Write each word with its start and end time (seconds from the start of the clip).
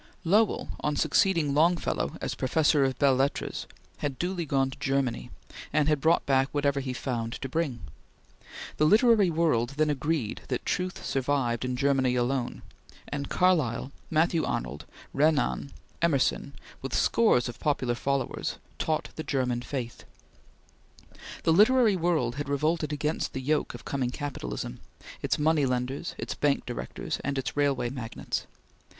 Lowell, 0.23 0.69
on 0.79 0.95
succeeding 0.95 1.53
Longfellow 1.53 2.17
as 2.21 2.33
Professor 2.33 2.83
of 2.83 2.97
Belles 2.97 3.19
Lettres, 3.19 3.67
had 3.97 4.17
duly 4.17 4.47
gone 4.47 4.71
to 4.71 4.79
Germany, 4.79 5.29
and 5.71 5.87
had 5.87 6.01
brought 6.01 6.25
back 6.25 6.49
whatever 6.51 6.79
he 6.79 6.91
found 6.91 7.33
to 7.33 7.47
bring. 7.47 7.81
The 8.77 8.87
literary 8.87 9.29
world 9.29 9.75
then 9.77 9.91
agreed 9.91 10.41
that 10.47 10.65
truth 10.65 11.05
survived 11.05 11.63
in 11.63 11.75
Germany 11.75 12.15
alone, 12.15 12.63
and 13.09 13.29
Carlyle, 13.29 13.91
Matthew 14.09 14.43
Arnold, 14.43 14.85
Renan, 15.13 15.71
Emerson, 16.01 16.55
with 16.81 16.95
scores 16.95 17.47
of 17.47 17.59
popular 17.59 17.93
followers, 17.93 18.57
taught 18.79 19.09
the 19.17 19.23
German 19.23 19.61
faith. 19.61 20.03
The 21.43 21.53
literary 21.53 21.95
world 21.95 22.37
had 22.37 22.49
revolted 22.49 22.91
against 22.91 23.33
the 23.33 23.39
yoke 23.39 23.75
of 23.75 23.85
coming 23.85 24.09
capitalism 24.09 24.79
its 25.21 25.37
money 25.37 25.67
lenders, 25.67 26.15
its 26.17 26.33
bank 26.33 26.65
directors, 26.65 27.19
and 27.23 27.37
its 27.37 27.55
railway 27.55 27.91
magnates. 27.91 28.47